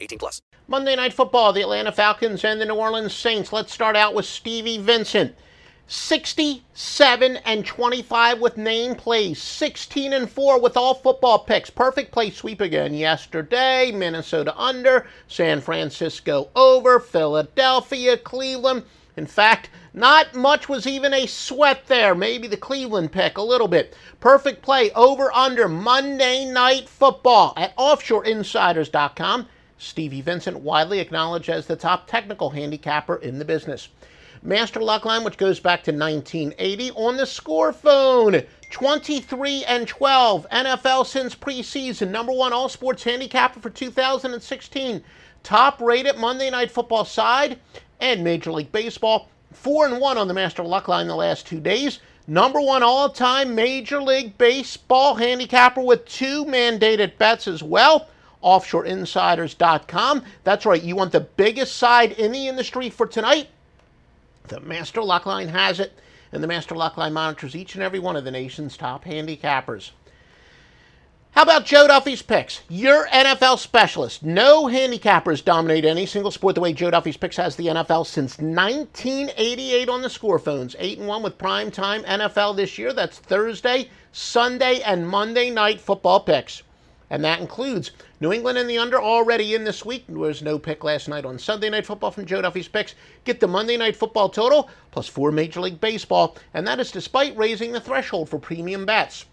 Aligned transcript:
18 0.00 0.18
plus. 0.18 0.40
Monday 0.66 0.96
Night 0.96 1.12
Football, 1.12 1.52
the 1.52 1.62
Atlanta 1.62 1.92
Falcons 1.92 2.44
and 2.44 2.60
the 2.60 2.66
New 2.66 2.74
Orleans 2.74 3.14
Saints. 3.14 3.52
Let's 3.52 3.72
start 3.72 3.96
out 3.96 4.14
with 4.14 4.26
Stevie 4.26 4.78
Vincent. 4.78 5.34
67 5.90 7.36
and 7.46 7.64
25 7.64 8.40
with 8.40 8.58
name 8.58 8.94
plays, 8.94 9.40
16 9.40 10.12
and 10.12 10.30
4 10.30 10.60
with 10.60 10.76
all 10.76 10.92
football 10.92 11.38
picks. 11.38 11.70
Perfect 11.70 12.12
play 12.12 12.28
sweep 12.28 12.60
again 12.60 12.92
yesterday. 12.92 13.90
Minnesota 13.90 14.54
under, 14.58 15.06
San 15.28 15.62
Francisco 15.62 16.50
over, 16.54 17.00
Philadelphia, 17.00 18.18
Cleveland. 18.18 18.82
In 19.16 19.26
fact, 19.26 19.70
not 19.94 20.34
much 20.34 20.68
was 20.68 20.86
even 20.86 21.14
a 21.14 21.26
sweat 21.26 21.86
there. 21.86 22.14
Maybe 22.14 22.46
the 22.46 22.58
Cleveland 22.58 23.10
pick 23.10 23.38
a 23.38 23.42
little 23.42 23.66
bit. 23.66 23.96
Perfect 24.20 24.60
play 24.60 24.92
over 24.92 25.32
under 25.32 25.68
Monday 25.68 26.44
Night 26.44 26.86
Football 26.86 27.54
at 27.56 27.74
offshoreinsiders.com. 27.76 29.48
Stevie 29.78 30.20
Vincent, 30.20 30.58
widely 30.58 30.98
acknowledged 30.98 31.48
as 31.48 31.66
the 31.66 31.76
top 31.76 32.06
technical 32.08 32.50
handicapper 32.50 33.16
in 33.16 33.38
the 33.38 33.44
business. 33.44 33.88
Master 34.42 34.80
Luck 34.80 35.04
Line, 35.04 35.24
which 35.24 35.36
goes 35.36 35.60
back 35.60 35.82
to 35.84 35.92
1980, 35.92 36.90
on 36.92 37.16
the 37.16 37.26
score 37.26 37.72
phone. 37.72 38.42
23 38.70 39.64
and 39.64 39.88
12, 39.88 40.46
NFL 40.50 41.06
since 41.06 41.34
preseason, 41.34 42.10
number 42.10 42.32
one 42.32 42.52
all 42.52 42.68
sports 42.68 43.02
handicapper 43.04 43.60
for 43.60 43.70
2016, 43.70 45.02
top 45.42 45.80
rated 45.80 46.18
Monday 46.18 46.50
Night 46.50 46.70
Football 46.70 47.04
side, 47.04 47.58
and 48.00 48.22
Major 48.22 48.52
League 48.52 48.72
Baseball. 48.72 49.28
Four 49.52 49.86
and 49.86 50.00
one 50.00 50.18
on 50.18 50.28
the 50.28 50.34
Master 50.34 50.62
Luck 50.62 50.88
line 50.88 51.08
the 51.08 51.16
last 51.16 51.46
two 51.46 51.60
days. 51.60 52.00
Number 52.26 52.60
one 52.60 52.82
all 52.82 53.08
time 53.08 53.54
Major 53.54 54.02
League 54.02 54.36
Baseball 54.36 55.14
handicapper 55.14 55.80
with 55.80 56.04
two 56.04 56.44
mandated 56.44 57.16
bets 57.16 57.48
as 57.48 57.62
well. 57.62 58.08
OffshoreInsiders.com. 58.42 60.24
That's 60.44 60.66
right, 60.66 60.82
you 60.82 60.96
want 60.96 61.12
the 61.12 61.20
biggest 61.20 61.76
side 61.76 62.12
in 62.12 62.32
the 62.32 62.48
industry 62.48 62.90
for 62.90 63.06
tonight? 63.06 63.48
The 64.48 64.60
Master 64.60 65.02
Luck 65.02 65.26
line 65.26 65.48
has 65.48 65.80
it, 65.80 65.92
and 66.32 66.42
the 66.42 66.48
Master 66.48 66.74
Luck 66.74 66.96
line 66.96 67.12
monitors 67.12 67.54
each 67.54 67.74
and 67.74 67.82
every 67.82 67.98
one 67.98 68.16
of 68.16 68.24
the 68.24 68.30
nation's 68.30 68.76
top 68.76 69.04
handicappers. 69.04 69.90
How 71.32 71.42
about 71.42 71.66
Joe 71.66 71.86
Duffy's 71.86 72.22
picks? 72.22 72.62
Your 72.68 73.06
NFL 73.08 73.58
specialist. 73.58 74.24
No 74.24 74.64
handicappers 74.64 75.44
dominate 75.44 75.84
any 75.84 76.04
single 76.06 76.32
sport 76.32 76.54
the 76.54 76.60
way 76.60 76.72
Joe 76.72 76.90
Duffy's 76.90 77.16
picks 77.16 77.36
has 77.36 77.54
the 77.54 77.66
NFL 77.66 78.06
since 78.06 78.38
1988 78.38 79.88
on 79.88 80.02
the 80.02 80.10
score 80.10 80.38
phones. 80.38 80.74
8 80.78 80.98
and 80.98 81.06
1 81.06 81.22
with 81.22 81.38
prime 81.38 81.70
time 81.70 82.02
NFL 82.02 82.56
this 82.56 82.76
year. 82.76 82.92
That's 82.92 83.18
Thursday, 83.18 83.88
Sunday, 84.10 84.80
and 84.80 85.08
Monday 85.08 85.50
night 85.50 85.80
football 85.80 86.20
picks. 86.20 86.62
And 87.10 87.24
that 87.24 87.40
includes 87.40 87.92
New 88.20 88.32
England 88.32 88.58
and 88.58 88.68
the 88.68 88.78
under 88.78 89.00
already 89.00 89.54
in 89.54 89.64
this 89.64 89.84
week. 89.84 90.04
There 90.06 90.18
was 90.18 90.42
no 90.42 90.58
pick 90.58 90.84
last 90.84 91.08
night 91.08 91.24
on 91.24 91.38
Sunday 91.38 91.70
Night 91.70 91.86
Football 91.86 92.10
from 92.10 92.26
Joe 92.26 92.42
Duffy's 92.42 92.68
picks. 92.68 92.94
Get 93.24 93.40
the 93.40 93.46
Monday 93.46 93.76
Night 93.76 93.96
Football 93.96 94.28
total 94.28 94.68
plus 94.90 95.08
four 95.08 95.32
Major 95.32 95.60
League 95.60 95.80
Baseball, 95.80 96.36
and 96.54 96.66
that 96.66 96.80
is 96.80 96.90
despite 96.90 97.36
raising 97.36 97.72
the 97.72 97.80
threshold 97.80 98.28
for 98.28 98.38
premium 98.38 98.84
bets 98.84 99.24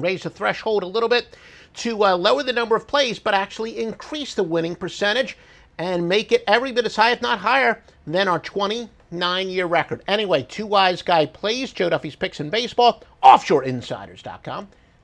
raise 0.00 0.22
the 0.22 0.30
threshold 0.30 0.82
a 0.82 0.86
little 0.86 1.08
bit 1.08 1.36
to 1.74 2.04
uh, 2.04 2.16
lower 2.16 2.42
the 2.42 2.52
number 2.52 2.74
of 2.74 2.86
plays, 2.86 3.18
but 3.18 3.34
actually 3.34 3.78
increase 3.80 4.34
the 4.34 4.42
winning 4.42 4.74
percentage 4.74 5.36
and 5.78 6.08
make 6.08 6.32
it 6.32 6.44
every 6.46 6.72
bit 6.72 6.84
as 6.84 6.96
high, 6.96 7.12
if 7.12 7.22
not 7.22 7.38
higher, 7.38 7.82
than 8.06 8.28
our 8.28 8.38
29 8.38 9.48
year 9.48 9.66
record. 9.66 10.02
Anyway, 10.08 10.42
two 10.48 10.66
wise 10.66 11.02
guy 11.02 11.26
plays, 11.26 11.72
Joe 11.72 11.88
Duffy's 11.90 12.16
picks 12.16 12.40
in 12.40 12.50
baseball, 12.50 13.02
offshoreinsiders.com, 13.22 14.68